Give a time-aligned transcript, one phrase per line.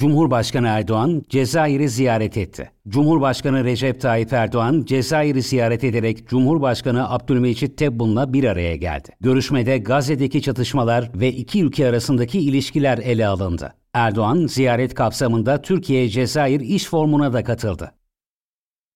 [0.00, 2.70] Cumhurbaşkanı Erdoğan Cezayir'i ziyaret etti.
[2.88, 9.08] Cumhurbaşkanı Recep Tayyip Erdoğan Cezayir'i ziyaret ederek Cumhurbaşkanı Abdülmecit Tebbun'la bir araya geldi.
[9.20, 13.74] Görüşmede Gazze'deki çatışmalar ve iki ülke arasındaki ilişkiler ele alındı.
[13.94, 17.92] Erdoğan ziyaret kapsamında Türkiye-Cezayir iş formuna da katıldı.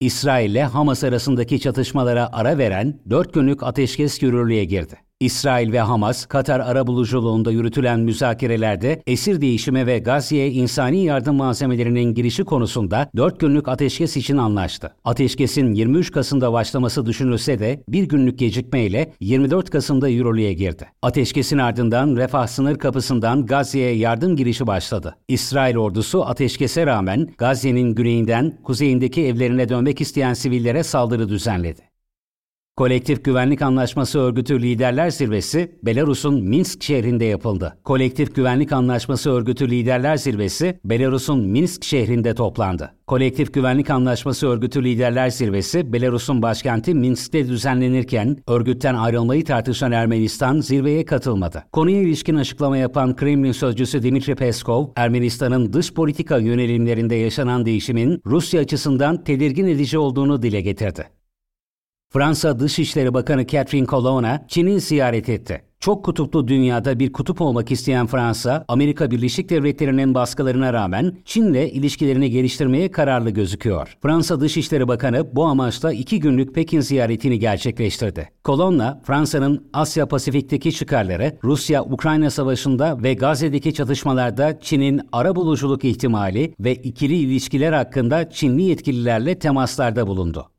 [0.00, 4.96] İsrail ile Hamas arasındaki çatışmalara ara veren 4 günlük ateşkes yürürlüğe girdi.
[5.22, 12.44] İsrail ve Hamas, Katar arabuluculuğunda yürütülen müzakerelerde esir değişimi ve Gazze'ye insani yardım malzemelerinin girişi
[12.44, 14.94] konusunda 4 günlük ateşkes için anlaştı.
[15.04, 20.86] Ateşkesin 23 Kasım'da başlaması düşünülse de bir günlük gecikmeyle 24 Kasım'da yürürlüğe girdi.
[21.02, 25.16] Ateşkesin ardından Refah sınır kapısından Gazze'ye yardım girişi başladı.
[25.28, 31.91] İsrail ordusu ateşkese rağmen Gazze'nin güneyinden kuzeyindeki evlerine dönmek isteyen sivillere saldırı düzenledi.
[32.76, 37.78] Kolektif Güvenlik Anlaşması Örgütü Liderler Zirvesi, Belarus'un Minsk şehrinde yapıldı.
[37.84, 42.94] Kolektif Güvenlik Anlaşması Örgütü Liderler Zirvesi, Belarus'un Minsk şehrinde toplandı.
[43.06, 51.04] Kolektif Güvenlik Anlaşması Örgütü Liderler Zirvesi, Belarus'un başkenti Minsk'te düzenlenirken, örgütten ayrılmayı tartışan Ermenistan zirveye
[51.04, 51.64] katılmadı.
[51.72, 58.60] Konuya ilişkin açıklama yapan Kremlin sözcüsü Dimitri Peskov, Ermenistan'ın dış politika yönelimlerinde yaşanan değişimin Rusya
[58.60, 61.21] açısından tedirgin edici olduğunu dile getirdi.
[62.12, 65.62] Fransa Dışişleri Bakanı Catherine Colonna Çin'i ziyaret etti.
[65.80, 72.30] Çok kutuplu dünyada bir kutup olmak isteyen Fransa, Amerika Birleşik Devletleri'nin baskılarına rağmen Çin'le ilişkilerini
[72.30, 73.96] geliştirmeye kararlı gözüküyor.
[74.02, 78.28] Fransa Dışişleri Bakanı bu amaçla iki günlük Pekin ziyaretini gerçekleştirdi.
[78.44, 86.74] Kolonna, Fransa'nın Asya Pasifik'teki çıkarları, Rusya-Ukrayna savaşında ve Gazze'deki çatışmalarda Çin'in ara buluculuk ihtimali ve
[86.74, 90.51] ikili ilişkiler hakkında Çinli yetkililerle temaslarda bulundu.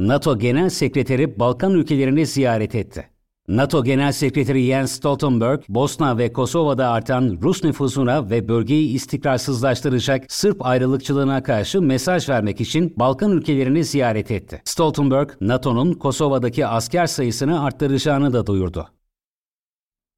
[0.00, 3.08] NATO Genel Sekreteri Balkan ülkelerini ziyaret etti.
[3.48, 10.66] NATO Genel Sekreteri Jens Stoltenberg, Bosna ve Kosova'da artan Rus nüfusuna ve bölgeyi istikrarsızlaştıracak Sırp
[10.66, 14.62] ayrılıkçılığına karşı mesaj vermek için Balkan ülkelerini ziyaret etti.
[14.64, 18.88] Stoltenberg, NATO'nun Kosova'daki asker sayısını arttıracağını da duyurdu.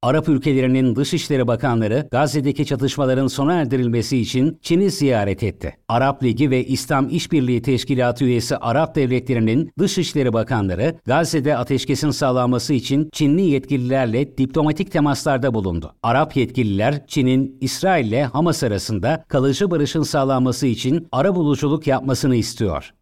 [0.03, 5.77] Arap ülkelerinin Dışişleri Bakanları Gazze'deki çatışmaların sona erdirilmesi için Çin'i ziyaret etti.
[5.87, 13.09] Arap Ligi ve İslam İşbirliği Teşkilatı üyesi Arap devletlerinin Dışişleri Bakanları Gazze'de ateşkesin sağlanması için
[13.13, 15.95] Çinli yetkililerle diplomatik temaslarda bulundu.
[16.03, 22.93] Arap yetkililer Çin'in İsrail ile Hamas arasında kalıcı barışın sağlanması için ara buluculuk yapmasını istiyor.